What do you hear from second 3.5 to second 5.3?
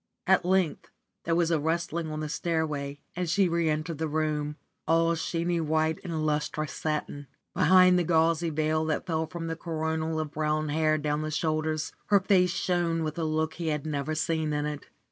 entered the room, all